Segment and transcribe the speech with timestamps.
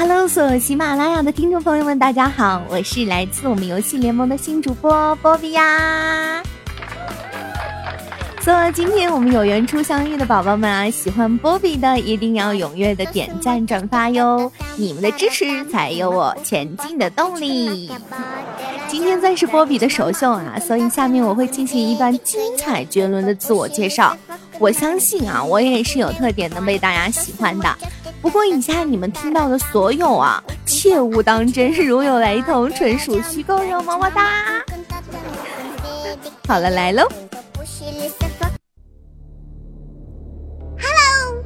[0.00, 6.42] Hello，所有喜马拉雅的听众朋友们，大家好，我是来自我们游戏联盟的新主播波比呀。
[8.40, 17.92] 所以今天我们有缘初相遇的宝宝们啊，喜欢波比的一定要踊跃的点赞转发哟，你们的支持才有我前进的动力。
[18.88, 24.16] 今天算是波比的首秀啊，所以下面我会进行一段精彩绝伦的自我介绍。
[24.58, 27.68] 我相信啊，我也是有特点能被大家喜欢的。
[28.22, 33.64] 不过以下你们听到的所有啊，切勿当真，是如有雷同，纯属虚构。
[33.64, 34.62] 哟么么哒。
[36.46, 37.08] 好了，来喽。
[40.78, 41.42] Hello，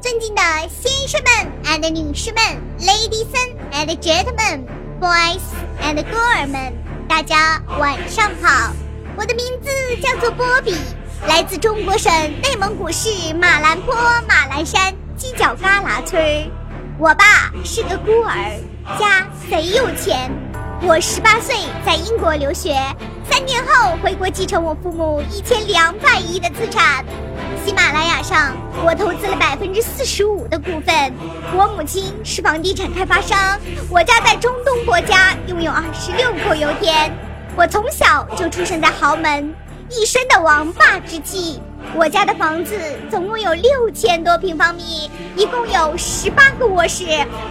[0.00, 1.30] 尊敬的先生们
[1.64, 2.42] and 女士们
[2.80, 3.28] ，ladies
[3.72, 5.40] and gentlemen，boys
[5.80, 6.72] and girls 们，
[7.08, 8.72] 大家晚上好。
[9.16, 9.70] 我的名字
[10.02, 10.74] 叫做波比，
[11.28, 13.94] 来自中国省内蒙古市马兰坡
[14.28, 16.50] 马兰山犄角旮旯村儿。
[16.98, 18.60] 我爸是个孤儿，
[18.98, 20.30] 家贼有钱。
[20.82, 22.74] 我十八岁在英国留学，
[23.30, 27.02] 三年后回国继承我父母一千两百亿的资产。
[27.64, 28.54] 喜马拉雅上，
[28.84, 31.12] 我投资了百分之四十五的股份。
[31.54, 33.58] 我母亲是房地产开发商。
[33.88, 37.10] 我家在中东国家拥有二十六口油田。
[37.56, 39.54] 我从小就出生在豪门，
[39.98, 41.58] 一身的王霸之气。
[41.94, 42.74] 我家的房子
[43.10, 47.04] 总共有六千多平方米，一共有十八个卧室，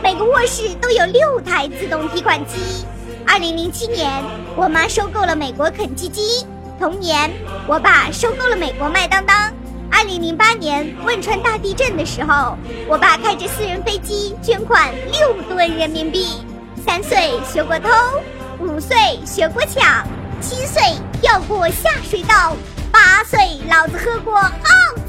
[0.04, 2.86] 每个卧室都有六台自动提款机。
[3.26, 4.24] 二零零七年，
[4.56, 6.46] 我妈收购了美国肯基基。
[6.80, 7.32] 同年，
[7.68, 9.52] 我爸收购了美国麦当当。
[9.90, 12.56] 二零零八年汶川大地震的时候，
[12.88, 16.44] 我爸开着私人飞机捐款六吨人民币。
[16.86, 17.90] 三岁学过偷，
[18.60, 20.06] 五岁学过抢，
[20.42, 20.84] 七岁
[21.26, 22.56] 跳过下水道，
[22.92, 24.52] 八岁老子喝过耗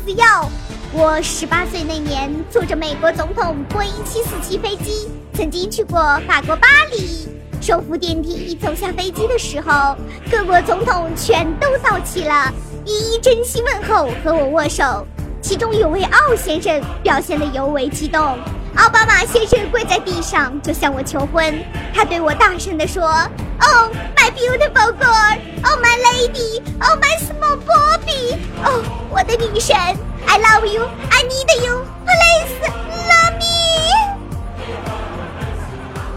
[0.03, 0.49] 子药。
[0.91, 7.29] 我十八岁那年，坐着美国总统波音七四七飞机，曾经去过法国巴黎。
[7.61, 9.95] 手扶电梯一走下飞机的时候，
[10.31, 12.51] 各国总统全都到齐了。
[12.87, 15.07] 一一真心问候，和我握手。
[15.43, 18.39] 其中有位奥先生表现得尤为激动，
[18.77, 21.63] 奥巴马先生跪在地上就向我求婚。
[21.93, 23.91] 他对我大声地说哦
[24.37, 31.65] beautiful girl, oh my lady, oh my small Bobby, oh 我的女神，I love you, I need
[31.65, 32.61] you, please
[33.09, 33.47] love me。”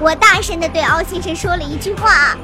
[0.02, 2.36] 我大声的对奥先生说了一句话：“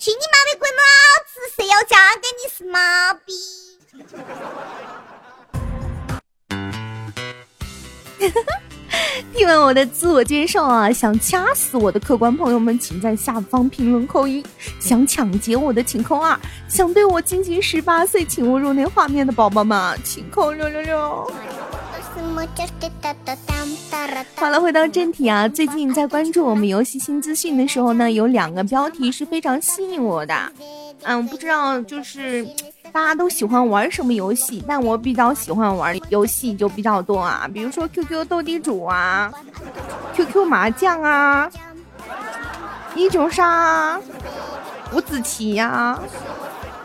[0.00, 0.82] 去你妈的滚老
[1.26, 1.40] 子！
[1.54, 3.34] 谁要嫁给你是妈逼！”
[9.36, 14.42] 听完我的自我介绍啊，想掐死我的客官朋友们，请在下方评论扣一；
[14.80, 16.34] 想抢劫我的，请扣二；
[16.68, 21.30] 想对我进行十八岁请勿入内画面的宝宝们，请扣六六六。
[24.36, 30.34] 好了，回到正题啊，最近在关注我们游戏新资讯的时候呢，有两个标题是非常吸引我的。
[31.02, 32.44] 嗯，不知道就是
[32.92, 39.32] 大家都喜欢玩什么游戏，但我比较喜欢玩游戏就比较多啊，比如说 QQ 斗地主啊
[40.14, 41.50] ，QQ 麻将啊，
[42.94, 44.00] 英雄杀啊，
[44.92, 45.98] 五子棋呀，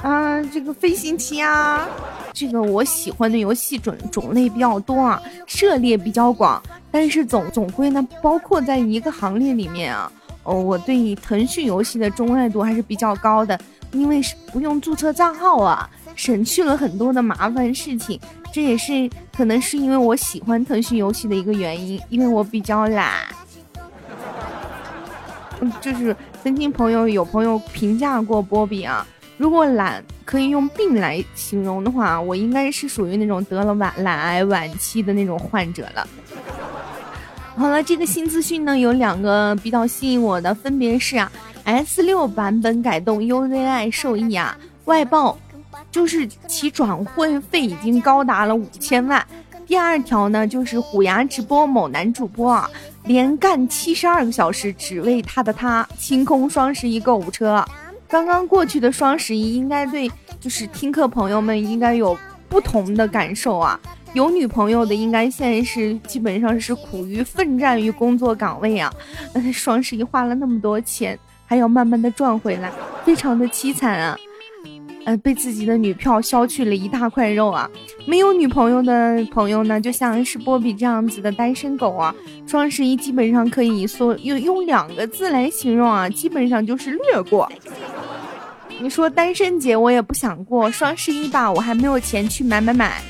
[0.03, 1.88] 啊，这个飞行棋啊。
[2.33, 10.09] 这个我喜欢的游戏种种类比较多啊，涉猎比较广，但是总总归呢，包括在一个行列里面啊，
[10.44, 13.59] 哦，我对腾讯游戏的钟爱度还是比较高的，
[13.94, 18.19] 因为是不用注册账号啊，省去了很多的麻烦事情，
[18.53, 23.12] 这也是可能是因为我喜欢腾讯游戏的一个原因，因为我比较懒。
[25.59, 29.06] 嗯，就是曾经朋友有朋友评价过波比啊。
[29.38, 36.07] 如果懒可以用病来形容的话，我应该是属于那种得了晚懒癌晚期的那种患者了。
[37.56, 41.31] 好了，这个新资讯呢有两个比较吸引我的，分别是啊
[41.63, 45.38] ，S 六版本改动 UZI 受益啊，外爆，
[45.91, 49.25] 就是其转会费已经高达了五千万。
[49.68, 52.69] 第二条呢就是虎牙直播某男主播啊，
[53.06, 57.63] 连干七十二个小时只为他的他清空双十一购物车。
[58.09, 62.18] 刚刚过去的双十一，应该对就是听课朋友们应该有
[62.50, 63.80] 不同的感受啊。
[64.13, 68.91] 有女朋友的，应该现在是基本上是苦于奋战于工作岗位啊。
[69.53, 71.18] 双十一花了那么多钱，
[71.51, 72.71] 还要慢慢的赚回来，
[73.03, 74.18] 非常的凄惨啊。
[75.03, 77.69] 呃，被自己的女票削去了一大块肉啊！
[78.06, 82.15] 没有女朋友的朋友呢，就像是波比这样子的单身狗啊，
[82.48, 87.51] 双十一基本上可以说用用两个字来形容啊，基本上就是略过。
[88.80, 93.01] 你说单身节我也不想过，双十一吧，我还没有钱去买买买。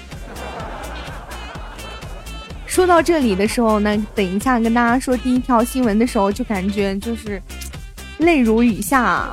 [2.65, 7.39] 说到这里的时候呢，等一下跟大家说第一条新闻的时候，就感觉就是
[8.21, 9.29] 泪如雨下。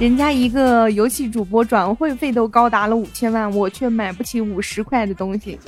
[0.00, 5.58] 人家一个游戏主播转会费都高达了五千万，我却买不起五十块的东西。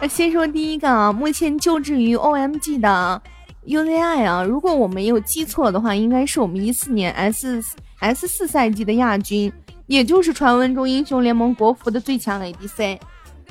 [0.00, 3.20] 那先说第一个啊，目前就职于 OMG 的
[3.66, 7.62] UZI 啊，如果我没有记错的话，应该是我们一四年 S
[8.00, 9.50] S 四赛季的亚军，
[9.86, 12.98] 也就是传闻中英雄联盟国服的最强 ADC。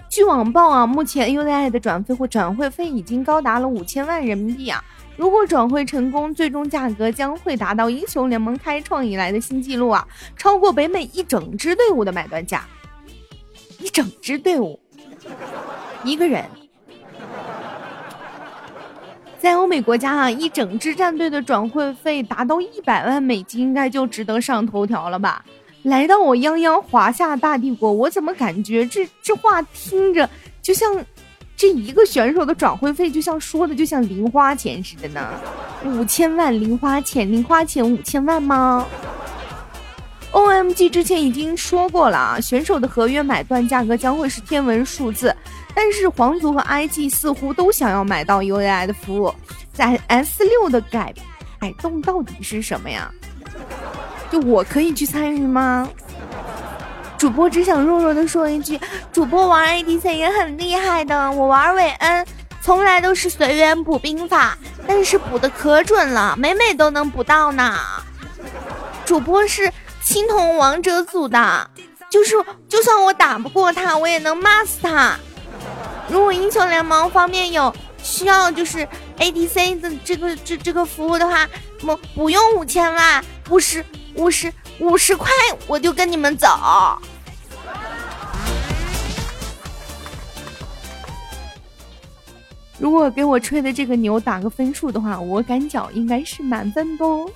[0.10, 4.82] 据网曝啊，目前 UZI 的转费或转会费已经高达了五千万人民币啊！
[5.18, 12.64] 如果转会成功，最终价格将会达到英雄联盟开创以来的新纪录啊，超过北美一整支队伍的买断价。
[13.80, 14.80] 一整支队伍，
[16.04, 16.44] 一个人，
[19.40, 25.44] 在欧美国家啊，一整支战队的转会费达到一百万美金，应该就值得上头条了吧？
[25.84, 30.28] 来到我泱泱华夏大帝国，我怎么感觉这这话听着
[30.62, 31.06] 就像
[31.58, 35.28] 这一个选手的转会费，就像说的就像零花钱似的呢？
[35.84, 38.86] 五千万零花钱，零花钱五千万吗
[40.32, 45.36] ？OMG 之前已经说过了啊，选手的合约买断价格将会是天文数字，
[45.74, 49.34] 但是皇族和 IG 似乎都想要买到 UAI 的服务，
[49.74, 51.12] 在 S 六的改
[51.60, 53.12] 改动到底是什么呀？
[54.30, 55.90] 就我可以去参与吗？
[57.18, 58.80] 主播只想弱弱的说一句，
[59.12, 62.26] 主播玩 ADC 也很厉害的，我玩韦恩
[62.62, 64.56] 从来都是随缘补兵法，
[64.88, 67.76] 但是补的可准了，每每都能补到呢。
[69.04, 69.72] 主播是
[70.04, 71.70] 青铜王者组的，
[72.10, 72.36] 就是
[72.70, 75.16] 就算我打不过他，我也能骂死他。
[76.10, 77.74] 如果英雄联盟方面有
[78.04, 78.88] 需要，就是
[79.18, 81.48] ADC 的这个这这个服务的话，
[81.80, 83.84] 不不用五千万，五十。
[84.16, 85.32] 五十五十块，
[85.68, 86.48] 我就跟你们走。
[92.80, 97.32] 如果给我吹的这个牛打个分数的话，我感觉应该是满分不？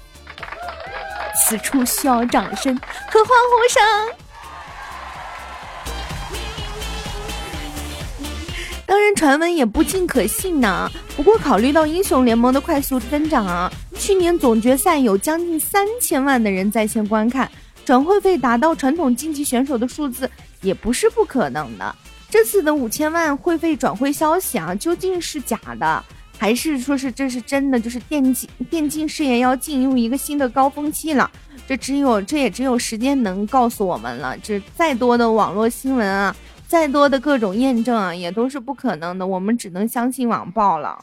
[1.44, 3.82] 此处需要掌声和欢呼声。
[8.92, 10.92] 当然，传闻也不尽可信呢。
[11.16, 13.72] 不过，考虑到英雄联盟的快速增长啊。
[13.98, 17.50] 去年总决赛有将近三千万的人在线观看，
[17.86, 20.30] 转会费达到传统竞技选手的数字
[20.62, 21.96] 也不是不可能的。
[22.30, 26.04] 这次的五千万会费转会消息啊，究竟是假的，
[26.38, 27.80] 还是说是这是真的？
[27.80, 31.32] 就是电竞电竞事业要进入一个新的高峰期了，
[31.66, 34.38] 这只有这也只有时间能告诉我们了。
[34.44, 36.36] 这再多的网络新闻啊，
[36.72, 39.28] 再多的各种验证啊，也都是不可能的。
[39.28, 40.98] 我们只能相信网报了。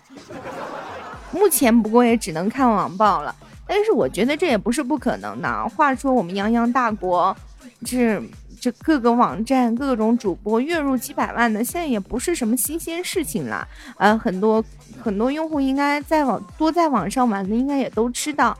[1.30, 3.36] 目前不过也只能看网报了，
[3.66, 5.68] 但是我觉得这也不是不可能的。
[5.68, 7.36] 话说我们泱泱大国，
[7.84, 8.18] 这
[8.58, 13.68] 这各个网站、各种主播月入几百万的，现在也不是什么新鲜事情了。
[13.98, 14.64] 呃，很多
[14.98, 18.56] 很多用户应该在网多在网上玩的，应该也都知道。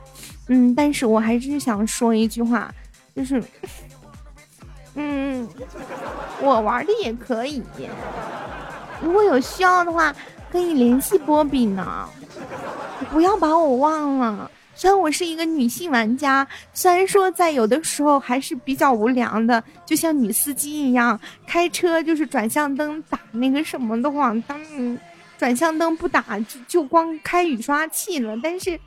[0.47, 2.71] 嗯，但是我还是想说一句话，
[3.15, 3.43] 就是，
[5.01, 5.47] 嗯，
[6.41, 7.63] 我玩的也可以，
[9.01, 10.13] 如果有需要的话，
[10.51, 12.05] 可以联系波比呢。
[13.09, 14.51] 不要把我忘了。
[14.75, 21.17] 虽然我是一个女性玩家，虽然说在有的时候还是比较无良的，就像女司机一样，
[21.47, 24.59] 开车就是转向灯打那个什么的话，当
[25.37, 28.35] 转向灯不打就就光开雨刷器了。
[28.43, 28.77] 但是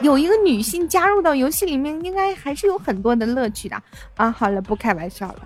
[0.00, 3.80] 有一个女性加入到游戏里面，应该还是有很多的乐趣的
[4.16, 4.30] 啊！
[4.30, 5.36] 好了，不开玩笑了，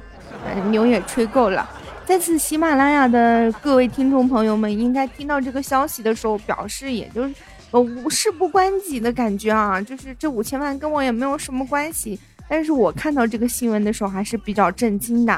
[0.70, 1.68] 牛也吹够了。
[2.06, 7.34] 在此，喜马拉雅的各位听众朋友们，应该听到这个消息的时候，表示也就是
[7.72, 12.18] 呃无事不关己的感觉啊，就是这五千万跟我也没有什么关系。
[12.48, 15.34] 但是我看到这个新闻的时候，还是比较震惊的。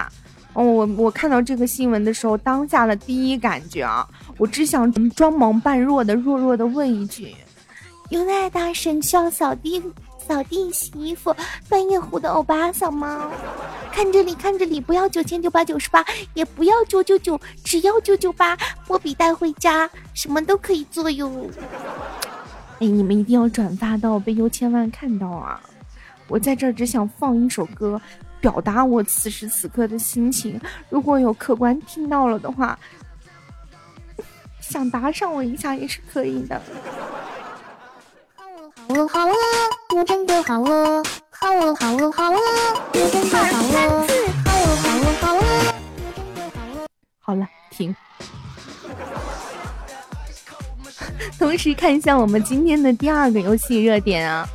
[0.52, 4.06] 哦，我我看到这个新闻的时候，当下的第一感觉啊，
[4.36, 7.34] 我只想装萌扮弱的弱弱的问一句：
[8.08, 9.82] 有奈大神需要扫地。
[10.26, 11.34] 扫地、洗衣服、
[11.70, 13.30] 半夜壶的欧巴桑吗？
[13.90, 18.54] 看这里，看这里，不要九千九百九十八，也不要九九九，只要九九八。
[18.86, 21.48] 波比带回家，什么都可以做哟。
[22.80, 25.58] 哎，你们一定要转发到被优千万看到啊！
[26.28, 27.98] 我在这儿只想放一首歌，
[28.38, 30.60] 表达我此时此刻的心情。
[30.90, 32.78] 如果有客官听到了的话，
[34.60, 36.60] 想打赏我一下也是可以的。
[38.88, 39.34] 好好了，
[39.94, 42.38] 我真的好了，好了好了好了，
[42.94, 44.06] 我真的好了，
[44.46, 45.42] 好了好了好了，
[45.94, 46.86] 我真的好了。
[47.20, 47.94] 好了，停。
[51.38, 54.48] 同时看一下我们今天的第二个游戏热点啊，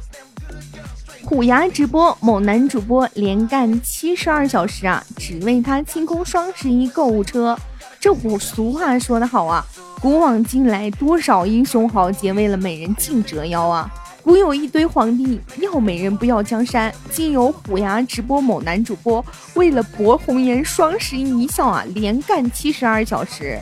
[1.23, 7.55] 虎牙直播某男主播连干七十二小时啊，只为他清空双十一购物车。
[7.99, 9.63] 这古俗话说得好啊。
[10.01, 13.89] 古往今来，多少英雄豪杰为了美人尽折腰啊！
[14.23, 23.59] 古有一堆皇帝要美人不要江山，今有虎牙直播某男主播为了博红颜双十一一笑啊，连干七十二小时。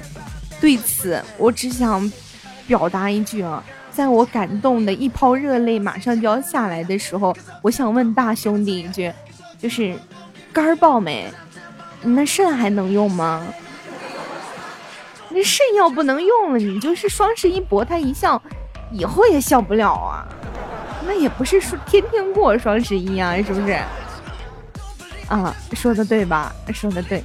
[0.59, 2.09] 对此，我只想
[2.67, 9.11] 表达一句啊，在我感动的一泡热泪马上就要下来的时候，我想问大兄弟一句，
[9.57, 9.97] 就是
[10.53, 11.27] 肝爆没？
[12.03, 13.43] 那肾还能用吗？
[15.29, 18.39] 那肾要不能用了，你就是双十一博他一笑，
[18.91, 20.27] 以后也笑不了啊。
[21.05, 23.79] 那也不是说天天过双十一啊，是不是？
[25.27, 26.53] 啊，说的对吧？
[26.73, 27.23] 说的对。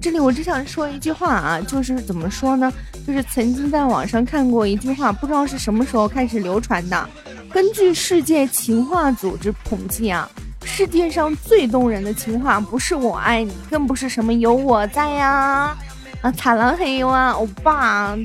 [0.00, 2.72] 这里我只想说一句话啊，就是怎么说呢？
[3.06, 7.08] 就是曾经在网上看过一句话，不知道是什么时候开始流传的。
[7.50, 10.30] 根据世界情话组织统计啊，
[10.62, 15.76] 世界上最动人的情话不是我爱你，更不是什么有我在呀。
[16.20, 18.16] 啊，惨了黑啊，欧巴，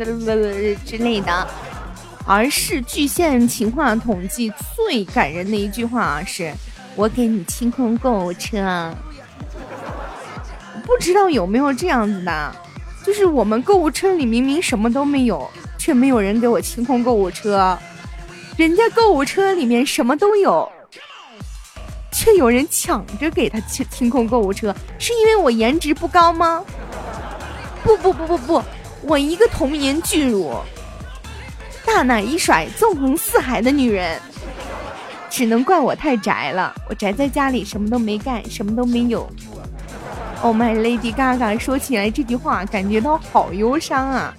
[0.85, 1.47] 之类的，
[2.25, 6.51] 而是据现情况统计最感人的一句话啊，是
[6.95, 8.91] 我给你清空购物车。
[10.85, 12.55] 不知道有没有这样子的，
[13.05, 17.77] 就是我们购物车里明明什么都没有，却没有人给我清空购物车，
[18.57, 20.69] 人家购物车里面什么都有，
[22.11, 26.63] 却有人抢着给他清清空购物车，是因为我颜值不高吗？
[27.83, 28.63] 不不不不不，
[29.01, 30.55] 我一个童颜巨乳，
[31.85, 34.19] 大奶一甩，纵横四海的女人，
[35.29, 36.73] 只能怪我太宅了。
[36.89, 39.29] 我宅在家里，什么都没干，什么都没有。
[40.41, 44.33] Oh my Lady Gaga，说起来这句话，感觉到好忧伤啊。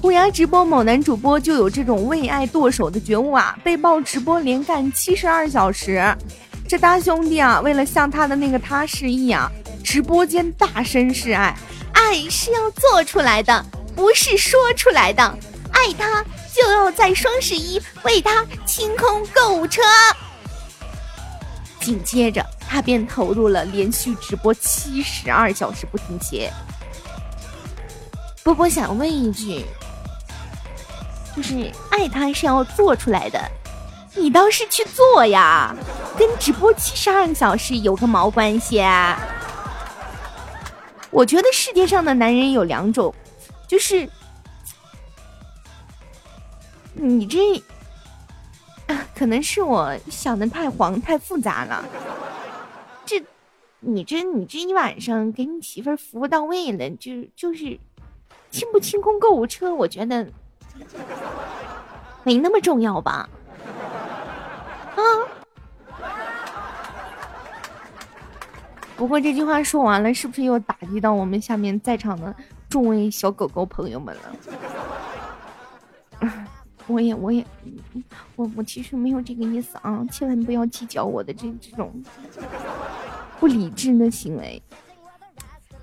[0.00, 6.02] 虎牙直播某男主播就有这种为爱剁手的觉悟啊，被曝直播连干七十二小时。
[6.66, 9.50] 这大兄弟啊，为了向他的那个他示意啊。
[9.90, 11.52] 直播间大声示爱，
[11.92, 13.66] 爱是要做出来的，
[13.96, 15.20] 不是说出来的。
[15.72, 19.82] 爱他就要在双十一为他清空购物车。
[21.80, 26.52] 紧接着，他便投入了连续直播七十二小时不停歇。
[28.44, 29.66] 波波想问一句，
[31.36, 33.42] 就是爱他是要做出来的，
[34.14, 35.74] 你倒是去做呀，
[36.16, 39.20] 跟直播七十二小时有个毛关系啊！
[41.10, 43.14] 我觉得世界上的男人有两种，
[43.66, 44.08] 就是
[46.94, 47.62] 你这，
[49.14, 51.84] 可能是我想的太黄太复杂了。
[53.04, 53.22] 这，
[53.80, 57.78] 你这你这一晚上给你媳妇儿服务到位了，就就是
[58.50, 60.26] 清不清空购物车，我觉得
[62.22, 63.28] 没那么重要吧？
[69.00, 72.34] 不过这句话说完了，是不是又打击到我们下面在场的
[72.68, 74.36] 众位小狗狗朋友们了？
[76.86, 77.42] 我也，我也，
[78.36, 81.90] 我我其实没有这个意思啊，千万不要计较我的这这种
[83.38, 84.62] 不理智的行为。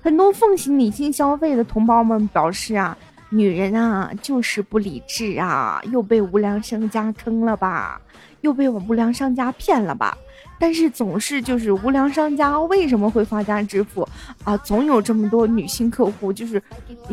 [0.00, 2.96] 很多奉行理性消费的同胞们表示啊，
[3.30, 8.00] 女人啊就是不理智啊，又被无良商家坑了吧，
[8.40, 10.16] 又被我无良商家骗了吧。
[10.60, 14.08] 但是总是就是无良商家为什么会发家致富
[14.42, 14.56] 啊？
[14.58, 16.60] 总有这么多女性客户就是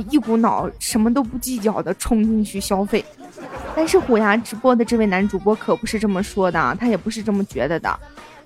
[0.10, 3.06] 一股脑什么都不计较的冲进去消费。
[3.76, 8.00] 但是虎牙直播的这位男主播可不是这么说的，他也不是这么觉得的。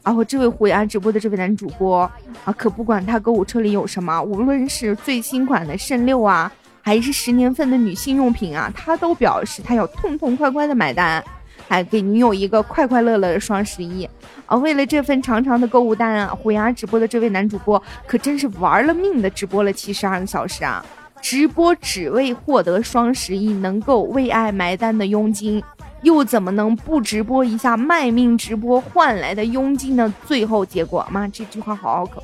[0.03, 1.99] 然后这位虎牙直播的这位男主播
[2.43, 6.51] 啊，可不管他购物车里有什么，无论是最新款的肾六啊，
[6.89, 11.23] 还是十年份的女性用品啊，他都表示他要痛痛快快的买单。
[11.67, 14.09] 还给女友一个快快乐乐的双十一
[14.47, 14.57] 啊！
[14.57, 20.83] 为了这份长长的购物单啊，虎牙直播的这位男主播可真是玩了命的直播了七十二个小时啊！
[21.21, 25.61] 直播只为获得双十一能够为爱买单的佣金，
[26.01, 31.27] 又怎么能不直播一下卖命直播换来的佣金呢最后结果妈？
[31.27, 32.23] 这句话好拗口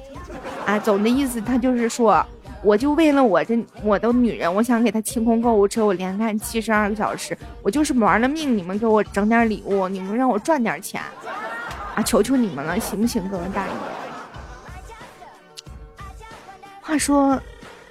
[0.66, 0.80] 啊！
[0.80, 2.26] 总的意思他就是说。
[2.66, 11.00] 我就为了我这我的女人，我想给她清空购物车，我连干七十二个小时，我就是玩了命，你们给我整点礼物，你们让我赚点钱，
[11.94, 13.72] 啊，求求你们了，行不行，各位大爷？
[16.82, 17.40] 话说，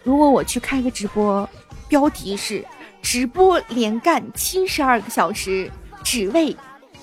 [0.02, 1.48] 如果我去开个直播，
[1.86, 2.64] 标题是
[3.00, 5.70] 直播连干七十二个小时，
[6.02, 6.56] 只为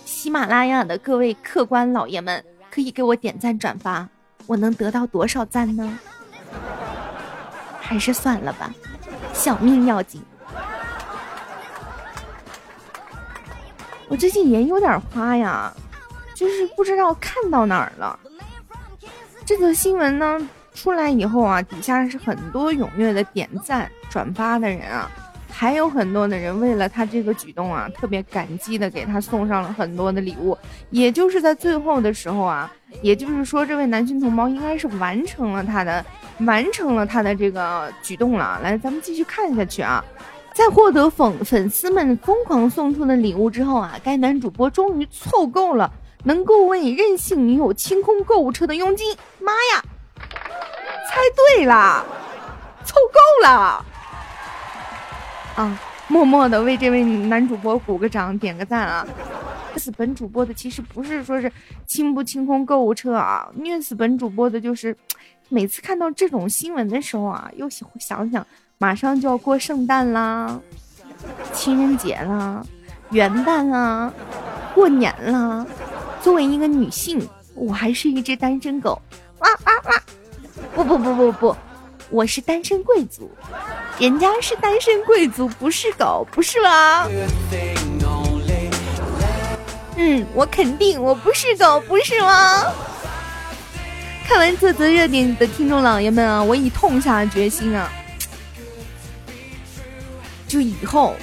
[0.03, 4.09] 喜马拉雅的各位客官老爷们，可以给我点赞转发，
[4.45, 5.97] 我能得到多少赞呢？
[7.91, 8.73] 还是算了吧，
[9.33, 10.23] 小命要紧。
[14.07, 15.69] 我最近眼有点花呀，
[16.33, 18.17] 就是不知道看到哪儿了。
[19.45, 20.39] 这个新闻呢
[20.73, 25.11] 出来以后啊，底下是很多踊跃的点赞、转发的人啊。
[25.61, 30.57] 还有很多的人为了他这个举动啊，特别感激的给他送上了很多的礼物。
[30.89, 36.03] 也就是在最后的时候啊，也就是说，这位男性同胞应该是完成了他的
[36.39, 38.59] 完成了他的这个举动了。
[38.63, 40.03] 来，咱们继续看下去啊。
[40.51, 49.15] 在获得粉粉丝们疯狂送出的礼物之后啊，该男主播终于凑够了能够为任性女友清空购物车的佣金。
[49.39, 49.83] 妈呀，
[51.07, 51.19] 猜
[51.55, 52.03] 对了，
[52.83, 53.85] 凑够了。
[55.55, 59.05] 啊，默默的为这位男主播鼓个掌，点个赞啊！
[59.73, 61.51] 虐死本主播的其实不是说是
[61.85, 64.95] 清不清空购物车啊，虐死本主播的就是
[65.49, 68.45] 每次看到这种新闻的时候啊，又想想
[68.77, 70.59] 马上就要过圣诞啦、
[71.53, 72.65] 情人节啦、
[73.11, 74.11] 元旦啦、
[74.73, 75.65] 过年啦。
[76.21, 79.01] 作为一个女性，我还是一只单身狗。
[79.39, 80.03] 哇哇哇！
[80.75, 81.55] 不不不不不，
[82.09, 83.31] 我是单身贵族。
[84.01, 87.07] 人家是单身贵族，不是狗，不是吗？
[89.95, 92.63] 嗯，我肯定我不是狗，不是吗？
[94.25, 97.91] 看完这则热点的听众老爷们啊，我已痛下决心啊，
[100.47, 101.13] 就以后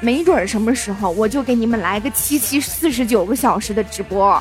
[0.00, 4.38] 没准什么时候我就给你们来个七七四十九个小时的直播，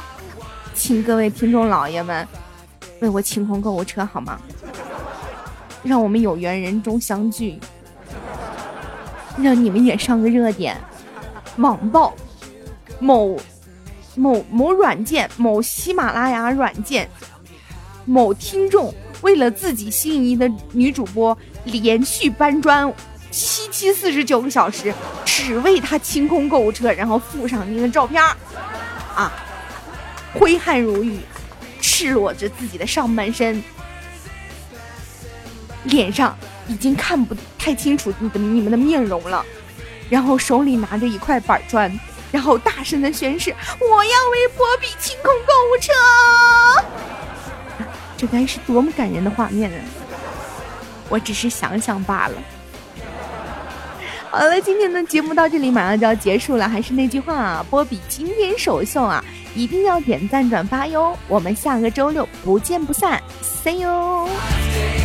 [0.74, 2.28] 请各位听众老爷们
[3.00, 4.38] 为我清空购物车好吗？
[5.82, 7.58] 让我们有缘人终相聚。
[9.42, 10.78] 让你们也上个热点，
[11.58, 12.14] 网暴
[13.00, 13.38] 某
[14.16, 17.10] 某某软件、某喜马拉雅软件、
[18.06, 22.92] 某听众为了自己心仪的女主播连续搬砖
[23.30, 24.94] 七七四十九个小时，
[25.26, 28.24] 只为她清空购物车，然后附上您的照片
[29.14, 29.32] 啊，
[30.34, 31.20] 挥汗如雨，
[31.82, 33.62] 赤裸着自己的上半身，
[35.84, 36.38] 脸上。
[36.68, 39.46] 已经看不太清楚你的你们的面容了，
[40.10, 41.92] 然后手里拿着一块板砖，
[42.32, 45.92] 然后大声的宣誓：“我要为波比清空购物车。”
[48.18, 49.80] 这该是多么感人的画面啊！
[51.10, 52.34] 我只是想想罢了。
[54.32, 59.24] 好了，今天的节目到这里马上就要结束了，还是那句话啊，波比今天首秀啊，
[59.54, 61.18] 一定要点赞转发哟！
[61.28, 65.05] 我们下个周六不见不散，See you。